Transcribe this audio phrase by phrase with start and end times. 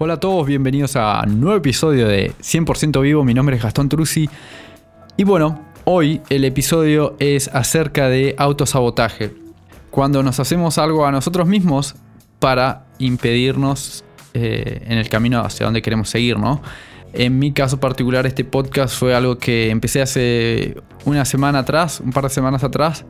[0.00, 3.24] Hola a todos, bienvenidos a un nuevo episodio de 100% Vivo.
[3.24, 4.30] Mi nombre es Gastón Truzzi.
[5.16, 9.34] Y bueno, hoy el episodio es acerca de autosabotaje.
[9.90, 11.96] Cuando nos hacemos algo a nosotros mismos
[12.38, 14.04] para impedirnos
[14.34, 16.62] eh, en el camino hacia donde queremos seguir, ¿no?
[17.12, 22.12] En mi caso particular, este podcast fue algo que empecé hace una semana atrás, un
[22.12, 23.04] par de semanas atrás.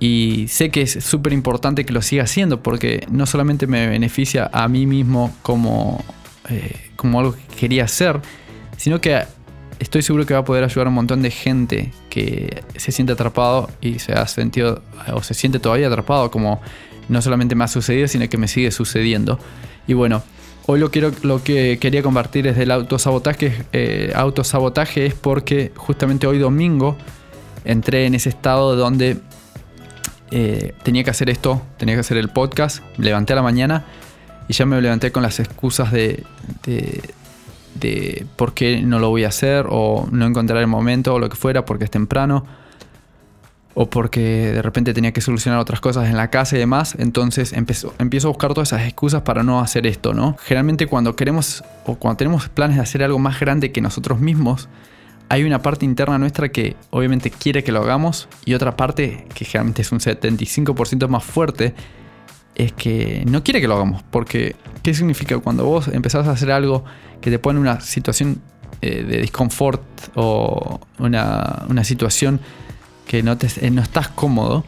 [0.00, 4.48] Y sé que es súper importante que lo siga haciendo porque no solamente me beneficia
[4.52, 6.04] a mí mismo como,
[6.48, 8.20] eh, como algo que quería hacer,
[8.76, 9.22] sino que
[9.80, 13.12] estoy seguro que va a poder ayudar a un montón de gente que se siente
[13.12, 14.82] atrapado y se ha sentido
[15.12, 16.60] o se siente todavía atrapado como
[17.08, 19.38] no solamente me ha sucedido, sino que me sigue sucediendo.
[19.86, 20.22] Y bueno,
[20.66, 23.64] hoy lo, quiero, lo que quería compartir es del autosabotaje.
[23.72, 26.96] Eh, autosabotaje es porque justamente hoy domingo
[27.64, 29.16] entré en ese estado donde
[30.30, 33.84] eh, tenía que hacer esto, tenía que hacer el podcast, me levanté a la mañana
[34.48, 36.24] y ya me levanté con las excusas de,
[37.74, 41.28] de, por qué no lo voy a hacer o no encontrar el momento o lo
[41.28, 42.44] que fuera porque es temprano
[43.74, 47.52] o porque de repente tenía que solucionar otras cosas en la casa y demás, entonces
[47.52, 50.36] empiezo, empiezo a buscar todas esas excusas para no hacer esto, ¿no?
[50.42, 54.68] Generalmente cuando queremos o cuando tenemos planes de hacer algo más grande que nosotros mismos,
[55.28, 59.44] hay una parte interna nuestra que obviamente quiere que lo hagamos y otra parte que
[59.44, 61.74] generalmente es un 75% más fuerte
[62.54, 64.02] es que no quiere que lo hagamos.
[64.10, 66.84] Porque, ¿qué significa cuando vos empezás a hacer algo
[67.20, 68.40] que te pone en una situación
[68.80, 69.82] eh, de disconfort
[70.14, 72.40] o una, situación
[73.06, 74.64] que no, te, eh, no estás cómodo?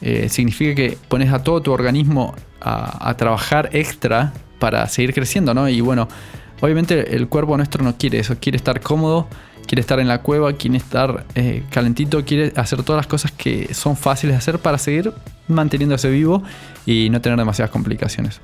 [0.00, 5.52] Eh, significa que pones a todo tu organismo a, a, trabajar extra para seguir creciendo,
[5.52, 5.68] ¿no?
[5.68, 6.08] Y bueno,
[6.62, 9.28] obviamente el cuerpo nuestro no quiere eso, quiere estar cómodo
[9.70, 13.72] quiere estar en la cueva, quiere estar eh, calentito, quiere hacer todas las cosas que
[13.72, 15.12] son fáciles de hacer para seguir
[15.46, 16.42] manteniéndose vivo
[16.86, 18.40] y no tener demasiadas complicaciones.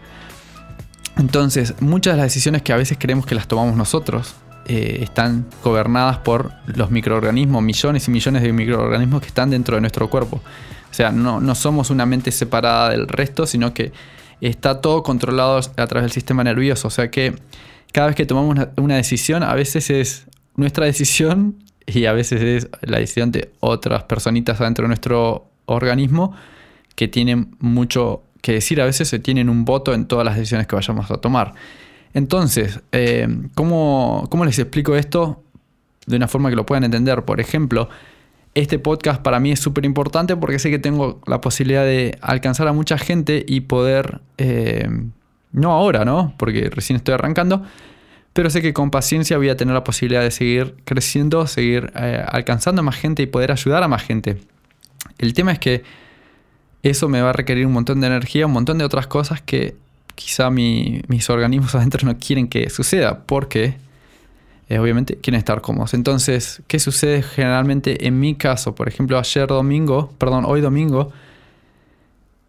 [1.19, 5.47] Entonces, muchas de las decisiones que a veces creemos que las tomamos nosotros eh, están
[5.65, 10.37] gobernadas por los microorganismos, millones y millones de microorganismos que están dentro de nuestro cuerpo.
[10.89, 13.93] O sea, no, no somos una mente separada del resto, sino que
[14.41, 16.87] está todo controlado a través del sistema nervioso.
[16.87, 17.35] O sea que
[17.91, 20.27] cada vez que tomamos una decisión, a veces es
[20.57, 21.57] nuestra decisión
[21.87, 26.35] y a veces es la decisión de otras personitas adentro de nuestro organismo
[26.95, 30.67] que tienen mucho que decir, a veces se tienen un voto en todas las decisiones
[30.67, 31.55] que vayamos a tomar.
[32.15, 35.43] Entonces, eh, ¿cómo, ¿cómo les explico esto
[36.07, 37.25] de una forma que lo puedan entender?
[37.25, 37.89] Por ejemplo,
[38.55, 42.69] este podcast para mí es súper importante porque sé que tengo la posibilidad de alcanzar
[42.69, 44.89] a mucha gente y poder, eh,
[45.53, 46.35] no ahora, ¿no?
[46.39, 47.65] Porque recién estoy arrancando,
[48.37, 52.23] pero sé que con paciencia voy a tener la posibilidad de seguir creciendo, seguir eh,
[52.29, 54.37] alcanzando a más gente y poder ayudar a más gente.
[55.17, 55.85] El tema es que
[56.83, 59.75] eso me va a requerir un montón de energía, un montón de otras cosas que
[60.15, 63.79] quizá mis organismos adentro no quieren que suceda, porque
[64.69, 65.95] eh, obviamente quieren estar cómodos.
[65.95, 68.75] Entonces, ¿qué sucede generalmente en mi caso?
[68.75, 71.11] Por ejemplo, ayer domingo, perdón, hoy domingo,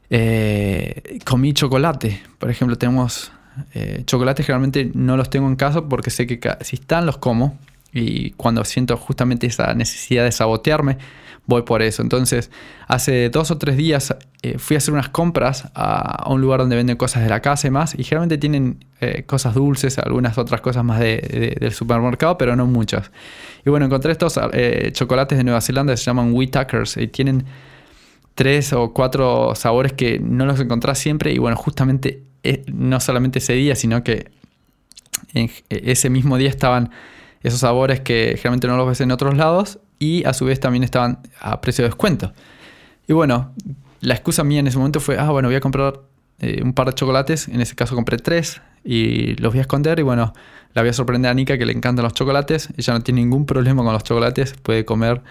[0.10, 2.22] eh, comí chocolate.
[2.40, 3.32] Por ejemplo, tenemos
[3.74, 7.58] eh, chocolates generalmente no los tengo en casa porque sé que si están los como
[7.94, 10.98] y cuando siento justamente esa necesidad de sabotearme,
[11.46, 12.02] voy por eso.
[12.02, 12.52] Entonces,
[12.88, 16.76] hace dos o tres días eh, fui a hacer unas compras a, un lugar donde
[16.76, 20.62] venden cosas de la casa y más, y generalmente tienen eh, cosas dulces, algunas otras
[20.62, 23.12] cosas más del supermercado, pero no muchas.
[23.66, 24.40] Y bueno, encontré estos
[24.92, 27.46] chocolates de Nueva Zelanda se llaman Tuckers y tienen
[28.38, 32.27] tres o cuatro sabores que no los encontrás siempre, y bueno, justamente eh,
[32.72, 34.32] no solamente ese día, sino que
[35.34, 36.92] en ese mismo día estaban
[37.44, 40.84] esos sabores que generalmente no los ves en otros lados y a su vez también
[40.84, 42.34] estaban a precio de descuento.
[43.08, 43.54] Y bueno,
[44.02, 46.02] la excusa mía en ese momento fue, ah, bueno, voy a comprar
[46.40, 50.00] eh, un par de chocolates, en ese caso compré tres y los voy a esconder
[50.00, 50.34] y bueno,
[50.74, 53.46] la voy a sorprender a Nika que le encantan los chocolates, ella no tiene ningún
[53.46, 55.22] problema con los chocolates, puede comer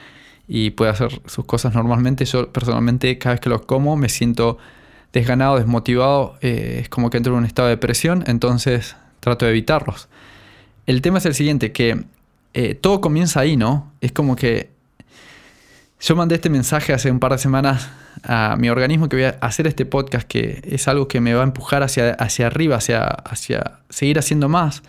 [0.48, 2.24] y puede hacer sus cosas normalmente.
[2.24, 4.58] Yo personalmente cada vez que los como me siento
[5.16, 9.52] desganado, desmotivado, eh, es como que entro en un estado de depresión, entonces trato de
[9.52, 10.08] evitarlos.
[10.86, 12.04] El tema es el siguiente, que
[12.52, 13.92] eh, todo comienza ahí, ¿no?
[14.02, 14.70] Es como que
[16.00, 17.88] yo mandé este mensaje hace un par de semanas
[18.24, 21.40] a mi organismo que voy a hacer este podcast, que es algo que me va
[21.40, 24.82] a empujar hacia, hacia arriba, hacia, hacia seguir haciendo más.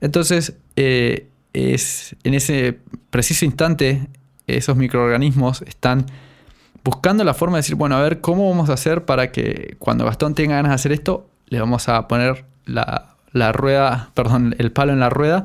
[0.00, 2.78] Entonces, eh, es en ese
[3.10, 4.08] preciso instante
[4.48, 6.06] esos microorganismos están
[6.84, 10.04] buscando la forma de decir, bueno, a ver, ¿cómo vamos a hacer para que cuando
[10.04, 14.72] Gastón tenga ganas de hacer esto, le vamos a poner la, la rueda, perdón, el
[14.72, 15.44] palo en la rueda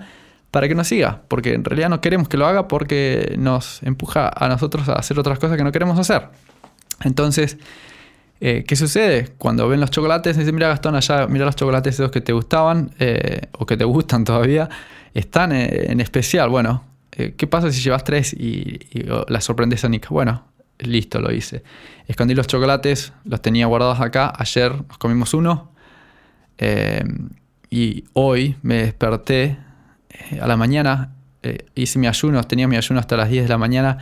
[0.51, 1.21] para que nos siga?
[1.27, 5.19] Porque en realidad no queremos que lo haga porque nos empuja a nosotros a hacer
[5.19, 6.29] otras cosas que no queremos hacer.
[7.03, 7.57] Entonces,
[8.39, 9.29] eh, ¿qué sucede?
[9.37, 12.91] Cuando ven los chocolates, dicen, mira Gastón, allá, mira los chocolates esos que te gustaban
[12.99, 14.69] eh, o que te gustan todavía,
[15.13, 16.49] están eh, en especial.
[16.49, 20.09] Bueno, ¿qué pasa si llevas tres y, y la sorprendes a Nick?
[20.09, 20.43] Bueno,
[20.79, 21.63] listo, lo hice.
[22.07, 24.33] Escondí los chocolates, los tenía guardados acá.
[24.37, 25.71] Ayer nos comimos uno.
[27.69, 29.57] y hoy me desperté
[30.39, 31.15] a la mañana,
[31.75, 33.97] hice mi ayuno, tenía mi ayuno hasta las 10 de la mañana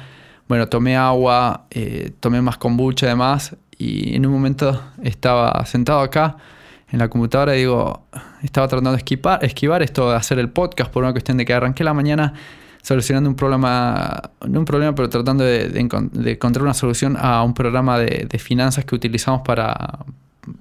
[0.47, 6.37] bueno, tomé agua, eh, tomé más kombucha además y en un momento estaba sentado acá
[6.91, 8.05] en la computadora y digo,
[8.43, 11.53] estaba tratando de esquivar, esquivar esto de hacer el podcast por una cuestión de que
[11.53, 12.33] arranqué la mañana
[12.83, 17.97] solucionando un problema, no un problema, pero tratando de, encontrar una solución a un programa
[17.97, 20.06] de, de finanzas que utilizamos para,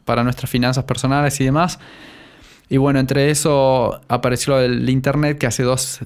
[0.06, 1.78] para nuestras finanzas personales y demás.
[2.72, 6.00] Y bueno, entre eso apareció el internet, que hace dos,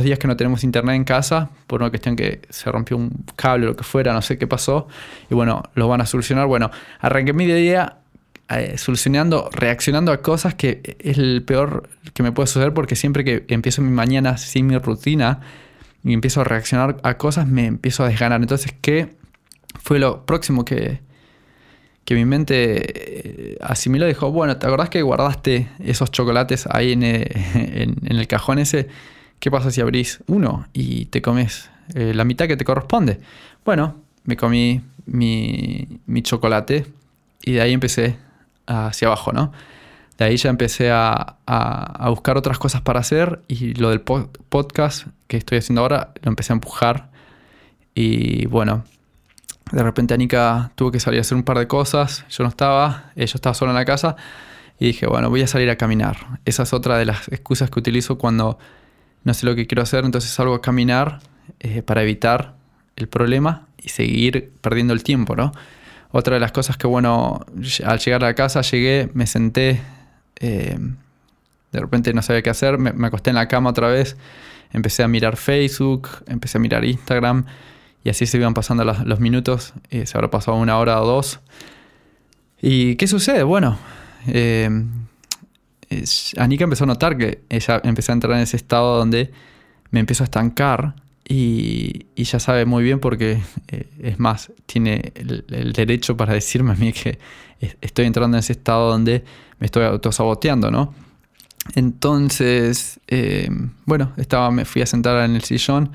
[0.00, 3.66] días que no tenemos internet en casa, por una cuestión que se rompió un cable
[3.66, 4.86] o lo que fuera, no sé qué pasó.
[5.28, 6.46] Y bueno, lo van a solucionar.
[6.46, 6.70] Bueno,
[7.00, 7.96] arranqué mi día
[8.48, 13.24] eh, solucionando, reaccionando a cosas que es el peor que me puede suceder porque siempre
[13.24, 15.40] que empiezo mi mañana sin mi rutina
[16.04, 18.40] y empiezo a reaccionar a cosas, me empiezo a desganar.
[18.40, 19.16] Entonces, ¿qué
[19.80, 21.00] fue lo próximo que,
[22.04, 27.02] que mi mente eh, asimiló dijo, bueno, ¿te acordás que guardaste esos chocolates ahí en,
[27.02, 27.26] eh,
[28.06, 28.88] el cajón ese?
[29.38, 33.20] ¿Qué pasa si abrís uno y te comes eh, la mitad que te corresponde?
[33.64, 36.86] Bueno, me comí mi, chocolate
[37.42, 38.16] y de ahí empecé
[38.66, 39.52] hacia abajo, ¿no?
[40.18, 45.08] De ahí ya empecé a, a, buscar otras cosas para hacer y lo del podcast
[45.26, 47.10] que estoy haciendo ahora lo empecé a empujar.
[47.94, 48.84] Y bueno,
[49.72, 53.12] de repente Anika tuvo que salir a hacer un par de cosas, yo no estaba,
[53.16, 54.14] yo estaba solo en la casa
[54.78, 56.16] y dije, bueno, voy a salir a caminar.
[56.44, 58.58] Esa es otra de las excusas que utilizo cuando
[59.24, 61.20] no sé lo que quiero hacer, entonces salgo a caminar
[61.60, 62.54] eh, para evitar
[62.96, 65.52] el problema y seguir perdiendo el tiempo, ¿no?
[66.16, 67.44] Otra de las cosas que, bueno,
[67.84, 69.82] al llegar a la casa llegué, me senté,
[70.36, 70.78] eh,
[71.72, 74.16] de repente no sabía qué hacer, me, acosté en la cama otra vez,
[74.72, 77.46] empecé a mirar Facebook, empecé a mirar Instagram,
[78.04, 81.40] y así se iban pasando los, minutos, eh, se habrá pasado una hora o dos.
[82.62, 83.42] ¿Y qué sucede?
[83.42, 83.76] Bueno,
[84.28, 84.70] eh,
[86.36, 89.32] Anika empezó a notar que ella empezó a entrar en ese estado donde
[89.90, 90.94] me empiezo a estancar
[91.26, 96.74] y, ya sabe muy bien porque eh, es más, tiene el, derecho para decirme a
[96.74, 97.18] mí que
[97.80, 99.24] estoy entrando en ese estado donde
[99.58, 100.94] me estoy autosaboteando, ¿no?
[101.74, 103.48] Entonces, eh,
[103.86, 105.92] bueno, estaba, me fui a sentar en el sillón,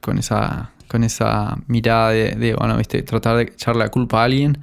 [0.00, 3.02] con esa, con esa mirada de, bueno, ¿viste?
[3.02, 4.58] tratar de echarle la culpa a alguien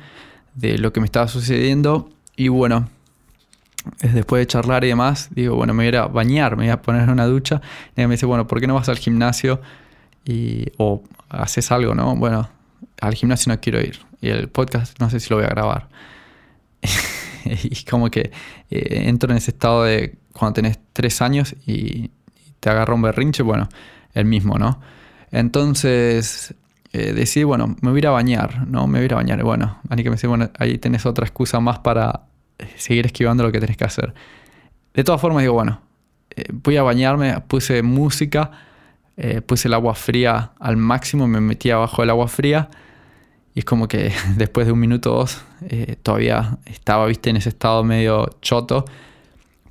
[0.55, 2.09] de lo que me estaba sucediendo.
[2.35, 2.89] Y bueno,
[4.01, 7.03] después de charlar y demás, digo, bueno, me voy a bañar, me voy a poner
[7.03, 7.61] en una ducha.
[7.95, 9.61] Y ella me dice, bueno, ¿por qué no vas al gimnasio
[10.25, 12.15] y, o haces algo, no?
[12.15, 12.49] Bueno,
[13.01, 13.99] al gimnasio no quiero ir.
[14.21, 15.87] Y el podcast no sé si lo voy a grabar.
[17.45, 18.31] y como que
[18.69, 22.11] eh, entro en ese estado de cuando tenés tres años y,
[22.59, 23.69] te agarra un berrinche, bueno,
[24.15, 24.81] el mismo, ¿no?
[25.29, 26.55] Entonces
[26.93, 28.87] eh, decidí, bueno, me voy a ir a bañar, ¿no?
[28.87, 29.43] Me voy a ir a bañar.
[29.43, 32.23] Bueno, que me dice, bueno, ahí tenés otra excusa más para
[32.75, 34.13] seguir esquivando lo que tenés que hacer.
[34.93, 35.81] De todas formas, digo, bueno,
[36.35, 38.51] eh, voy a bañarme, puse música,
[39.45, 42.69] puse el agua fría al máximo, me metí abajo del agua fría.
[43.53, 45.41] Y es como que después de un minuto o dos
[46.03, 48.85] todavía estaba, viste, en ese estado medio choto.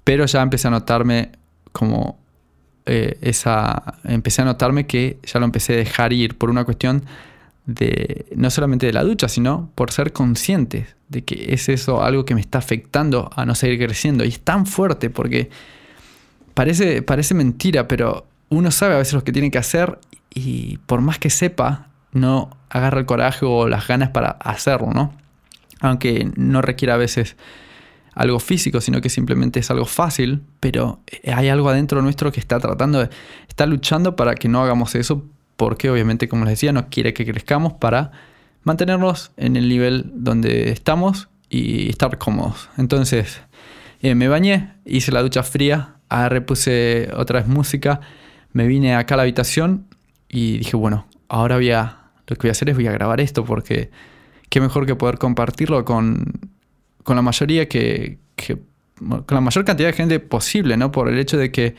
[0.03, 1.33] Pero ya empecé a notarme
[1.73, 2.19] como
[2.87, 7.05] eh, esa, empecé a notarme que ya lo empecé a dejar ir por una cuestión
[7.67, 12.25] de no solamente de la ducha, sino por ser consciente de que es eso algo
[12.25, 14.25] que me está afectando a no seguir creciendo.
[14.25, 15.51] Y es tan fuerte porque
[16.53, 19.99] parece, parece mentira, pero uno sabe a veces lo que tiene que hacer
[20.31, 25.15] y por más que sepa, no agarra el coraje o las ganas para hacerlo, ¿no?
[25.81, 27.37] Aunque no requiera a veces
[28.15, 32.61] algo físico, sino que simplemente es algo fácil, pero hay algo adentro nuestro que está
[32.61, 33.11] tratando de,
[33.49, 35.25] está luchando para que no hagamos eso,
[35.57, 38.13] porque obviamente, como les decía, no quiere que crezcamos para
[38.63, 42.71] mantenernos en el nivel donde estamos y estar cómodos.
[42.77, 43.41] Entonces,
[44.01, 45.97] eh, me bañé, hice la ducha fría,
[46.29, 48.01] repuse otra vez música,
[48.53, 49.87] me vine acá a la habitación
[50.29, 53.21] y dije, bueno, ahora voy a, lo que voy a hacer es voy a grabar
[53.21, 53.91] esto porque
[54.49, 56.55] qué mejor que poder compartirlo con
[57.05, 58.19] con la mayoría que,
[58.99, 60.91] con la mayor cantidad de gente posible, ¿no?
[60.91, 61.77] Por el hecho de que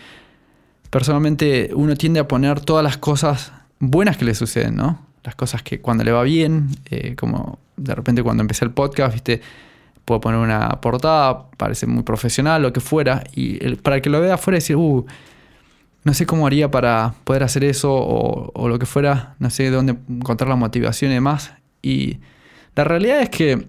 [0.90, 5.06] personalmente uno tiende a poner todas las cosas buenas que le suceden, ¿no?
[5.24, 9.14] Las cosas que cuando le va bien, eh, como de repente cuando empecé el podcast,
[9.14, 9.42] viste,
[10.06, 14.22] puedo poner una portada, parece muy profesional, lo que fuera, y para el que lo
[14.22, 15.06] vea afuera decir, uh,
[16.04, 19.72] no sé cómo haría para poder hacer eso o, o, lo que fuera, no sé
[19.72, 21.54] dónde encontrar la motivación y demás.
[21.82, 22.20] Y
[22.76, 23.68] la realidad es que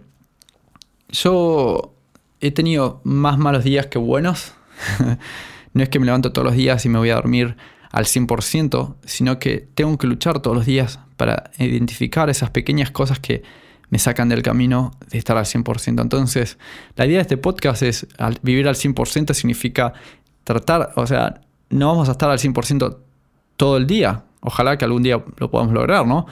[1.08, 1.94] yo
[2.40, 4.52] he tenido más malos días que buenos.
[5.72, 7.56] no es que me levanto todos los días y me voy a dormir
[7.96, 13.20] al 100%, sino que tengo que luchar todos los días para identificar esas pequeñas cosas
[13.20, 13.42] que
[13.88, 16.02] me sacan del camino de estar al 100%.
[16.02, 16.58] Entonces,
[16.94, 18.06] la idea de este podcast es
[18.42, 19.94] vivir al 100% significa
[20.44, 22.98] tratar, o sea, no vamos a estar al 100%
[23.56, 24.24] todo el día.
[24.40, 26.26] Ojalá que algún día lo podamos lograr, ¿no?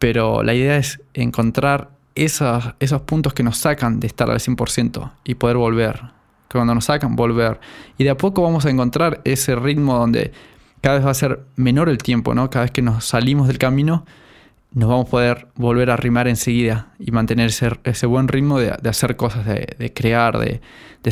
[0.00, 2.74] Pero la idea es encontrar esos,
[3.06, 6.00] puntos que nos sacan de estar al 100% y poder volver.
[6.48, 7.60] Que cuando nos sacan, volver.
[7.98, 10.32] Y de a poco vamos a encontrar ese ritmo donde
[10.82, 12.50] cada vez va a ser menor el tiempo, ¿no?
[12.50, 14.04] Cada vez que nos salimos del camino,
[14.74, 17.50] nos vamos a poder volver a rimar enseguida y mantener
[17.84, 20.60] ese, buen ritmo de, hacer cosas, de, crear, de,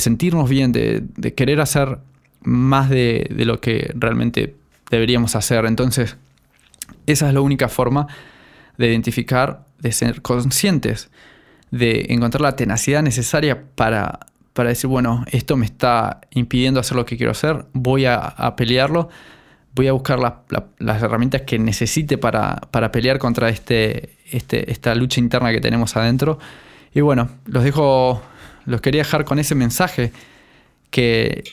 [0.01, 1.99] sentirnos bien, de, querer hacer
[2.43, 4.57] más de, lo que realmente
[4.91, 5.65] deberíamos hacer.
[5.67, 6.17] Entonces,
[7.07, 8.09] esa es la única forma
[8.77, 11.11] de identificar, de ser conscientes,
[11.71, 14.19] de encontrar la tenacidad necesaria para,
[14.53, 19.11] para decir, bueno, esto me está impidiendo hacer lo que quiero hacer, voy a pelearlo
[19.75, 20.19] voy a buscar
[20.79, 22.61] las herramientas que necesite para,
[22.93, 26.39] pelear contra este, este, esta lucha interna que tenemos adentro.
[26.93, 28.23] Y bueno, los dejo,
[28.67, 30.13] los quería dejar con ese mensaje
[30.91, 31.45] que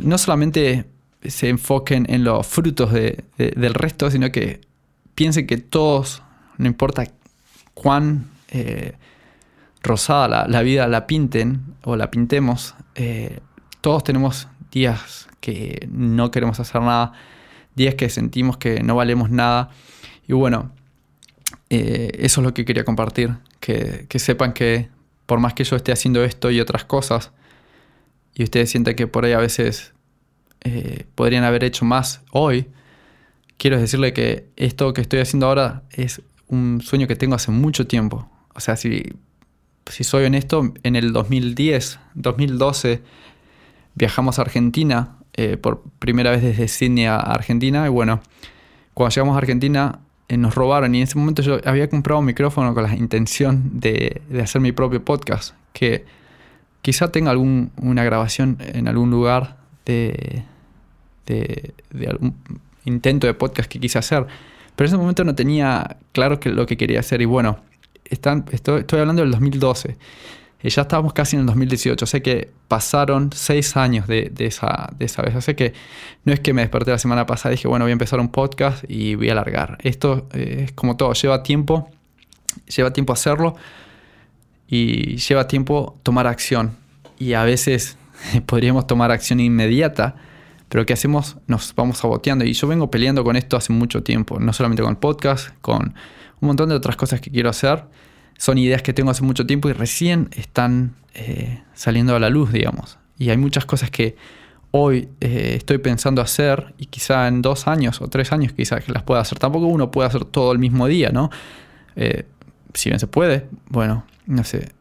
[0.00, 0.86] no solamente
[1.24, 4.60] se enfoquen en los frutos del resto, sino que
[5.14, 6.22] piensen que todos,
[6.58, 7.04] no importa
[7.74, 8.94] cuán eh,
[9.82, 13.40] rosada la, vida la pinten o la pintemos, eh,
[13.80, 17.12] todos tenemos días que no queremos hacer nada,
[17.80, 19.70] días que sentimos que no valemos nada.
[20.28, 20.70] Y bueno,
[21.70, 24.90] eh, eso es lo que quería compartir, que, sepan que
[25.24, 27.32] por más que yo esté haciendo esto y otras cosas,
[28.34, 29.94] y ustedes sienten que por ahí a veces
[30.62, 32.66] eh, podrían haber hecho más hoy,
[33.56, 37.86] quiero decirle que esto que estoy haciendo ahora es un sueño que tengo hace mucho
[37.86, 38.28] tiempo.
[38.54, 39.14] O sea, si,
[39.86, 43.02] si soy honesto, en el 2010, 2012,
[43.94, 47.86] viajamos a Argentina eh, por primera vez desde Sydney a Argentina.
[47.86, 48.20] Y bueno,
[48.94, 52.26] cuando llegamos a Argentina eh, nos robaron y en ese momento yo había comprado un
[52.26, 56.04] micrófono con la intención de, hacer mi propio podcast, que
[56.82, 59.56] quizá tenga alguna grabación en algún lugar
[59.86, 60.44] de,
[61.26, 61.72] de,
[62.08, 62.36] algún
[62.84, 64.26] intento de podcast que quise hacer.
[64.76, 67.58] Pero en ese momento no tenía claro que, lo que quería hacer y bueno,
[68.04, 69.96] están, estoy, estoy hablando del 2012.
[70.62, 72.06] Y ya estábamos casi en el 2018.
[72.06, 75.42] Sé que pasaron seis años de, esa, de esa vez.
[75.44, 75.72] Sé que
[76.24, 78.28] no es que me desperté la semana pasada y dije, bueno, voy a empezar un
[78.28, 79.78] podcast y voy a alargar.
[79.82, 81.88] Esto eh, es como todo, lleva tiempo.
[82.66, 83.54] Lleva tiempo hacerlo
[84.66, 86.76] y lleva tiempo tomar acción.
[87.18, 87.96] Y a veces
[88.46, 90.16] podríamos tomar acción inmediata,
[90.68, 91.36] pero ¿qué hacemos?
[91.46, 92.44] Nos vamos saboteando.
[92.44, 94.38] Y yo vengo peleando con esto hace mucho tiempo.
[94.38, 95.94] No solamente con el podcast, con
[96.40, 97.84] un montón de otras cosas que quiero hacer
[98.40, 102.50] son ideas que tengo hace mucho tiempo y recién están eh, saliendo a la luz,
[102.50, 102.98] digamos.
[103.18, 104.16] Y hay muchas cosas que
[104.70, 108.92] hoy eh, estoy pensando hacer y quizá en dos años o tres años quizá que
[108.92, 109.38] las pueda hacer.
[109.38, 111.28] Tampoco uno puede hacer todo el mismo día, ¿no?
[111.96, 112.24] Eh,
[112.72, 114.72] si bien se puede, bueno, no sé,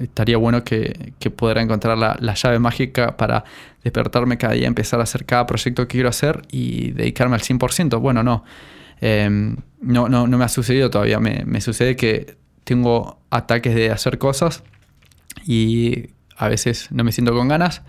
[0.00, 3.42] estaría bueno que, que pudiera encontrar la, la, llave mágica para
[3.82, 7.98] despertarme cada día, empezar a hacer cada proyecto que quiero hacer y dedicarme al 100%.
[7.98, 8.44] Bueno, no.
[9.00, 11.20] Em, no, no, no, me ha sucedido todavía.
[11.20, 14.62] Me, sucede que tengo ataques de hacer cosas
[15.44, 17.82] y a veces no me siento con ganas,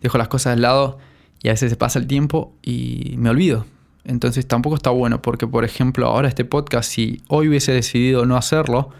[0.00, 0.98] dejo las cosas de lado
[1.42, 3.66] y a veces se pasa el tiempo y me olvido.
[4.04, 8.36] Entonces tampoco está bueno porque, por ejemplo, ahora este podcast, si hoy hubiese decidido no
[8.36, 8.90] hacerlo,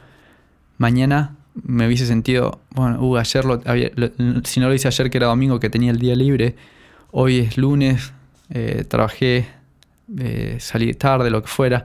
[0.78, 3.62] mañana me hubiese sentido, bueno, uh, ayer lo,
[4.44, 6.56] si no lo hice ayer que era domingo, que tenía el día libre,
[7.12, 8.12] hoy es lunes,
[8.50, 9.46] eh, trabajé
[10.18, 11.84] eh, salir tarde, lo que fuera.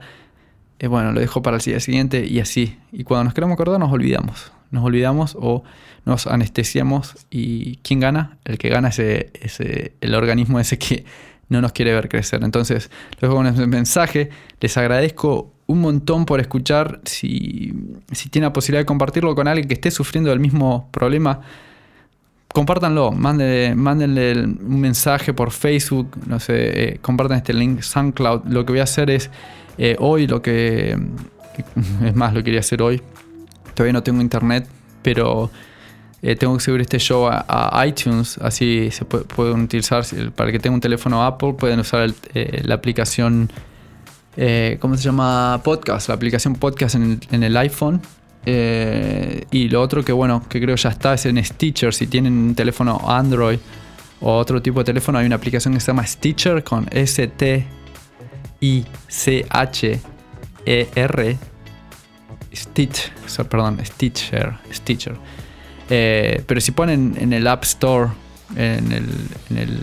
[0.78, 2.78] Eh, bueno, lo dejo para el día siguiente y así.
[2.92, 4.52] Y cuando nos queremos acordar nos olvidamos.
[4.70, 5.64] Nos olvidamos o
[6.04, 8.38] nos anestesiamos y ¿quién gana?
[8.44, 11.04] El que gana es ese, el organismo ese que
[11.48, 12.42] no nos quiere ver crecer.
[12.42, 17.00] Entonces, luego con ese mensaje, les agradezco un montón por escuchar.
[17.04, 17.74] Si,
[18.10, 21.42] si tienen la posibilidad de compartirlo con alguien que esté sufriendo del mismo problema,
[22.52, 26.54] compártanlo, mándenle, un mensaje por Facebook, no sé,
[26.84, 28.44] eh, compartan este link SoundCloud.
[28.46, 29.30] Lo que voy a hacer es
[29.78, 30.98] eh, hoy, lo que
[32.04, 33.00] es más, lo quería hacer hoy.
[33.74, 34.66] Todavía no tengo internet,
[35.02, 35.50] pero
[36.20, 40.04] eh, tengo que subir este show a, iTunes, así se pueden utilizar,
[40.34, 43.50] para que tenga un teléfono Apple, pueden usar la aplicación,
[44.78, 45.60] ¿cómo se llama?
[45.64, 48.02] Podcast, la aplicación podcast en el, iPhone.
[48.44, 52.54] Y lo otro que bueno, que creo ya está, es en Stitcher, si tienen un
[52.54, 53.58] teléfono Android
[54.20, 57.68] o otro tipo de teléfono, hay una aplicación que se llama Stitcher con S-T-I-C-H-E-R.
[62.54, 63.10] Stitch,
[63.48, 65.16] perdón, Stitcher, Stitcher
[65.94, 68.10] eh, pero si ponen en el App Store,
[68.56, 69.08] en el,
[69.50, 69.80] en el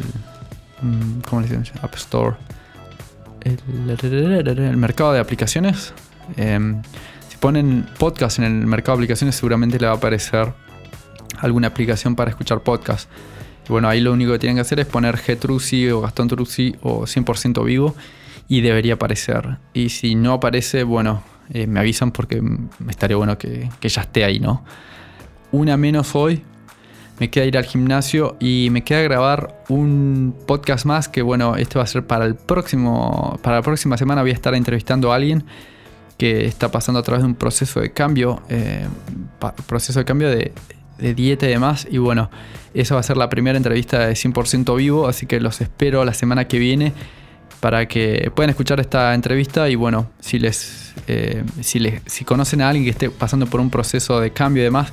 [0.82, 1.64] mm, ¿cómo le dicen?
[1.82, 2.36] App Store,
[3.42, 5.94] el, mercado de aplicaciones,
[6.36, 6.82] em,
[7.40, 10.54] ponen podcast en el mercado de aplicaciones, seguramente le va a aparecer
[11.40, 13.10] alguna aplicación para escuchar podcast.
[13.68, 17.04] Bueno, ahí lo único que tienen que hacer es poner G o Gastón Truzzi o
[17.04, 17.96] 100% vivo
[18.48, 19.58] y debería aparecer.
[19.74, 24.02] Y si no aparece, bueno, eh, me avisan porque me estaría bueno que, que ya
[24.02, 24.64] esté ahí, ¿no?
[25.52, 26.44] una menos hoy.
[27.20, 31.78] Me queda ir al gimnasio y me queda grabar un podcast más que bueno, este
[31.78, 35.16] va a ser para el próximo, para la próxima semana voy a estar entrevistando a
[35.16, 35.44] alguien
[36.20, 38.86] que está pasando a través de un proceso de cambio, eh,
[39.66, 40.52] proceso de cambio de,
[41.16, 41.88] dieta y demás.
[41.90, 42.30] Y bueno,
[42.74, 46.14] esa va a ser la primera entrevista de 100% vivo, así que los espero la
[46.14, 46.92] semana que viene
[47.62, 52.62] para que puedan escuchar esta entrevista y bueno, si les, eh, si les, si conocen
[52.62, 54.92] a alguien que esté pasando por un proceso de cambio y demás,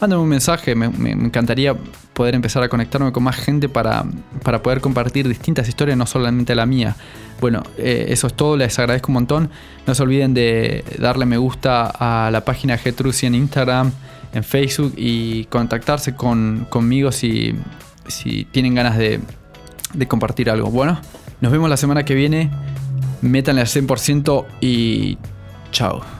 [0.00, 1.74] mándame un mensaje, me, encantaría
[2.14, 4.04] poder empezar a conectarme con más gente para,
[4.42, 6.96] para, poder compartir distintas historias, no solamente la mía.
[7.40, 9.50] Bueno, eh, eso es todo, les agradezco un montón.
[9.86, 13.92] No se olviden de darle me gusta a la página Getruci en Instagram,
[14.32, 17.54] en Facebook y contactarse con, conmigo si,
[18.06, 19.20] si tienen ganas de,
[19.94, 20.70] de compartir algo.
[20.70, 21.00] Bueno,
[21.40, 22.50] nos vemos la semana que viene.
[23.22, 25.18] Métanle al 100% y
[25.72, 26.19] chao.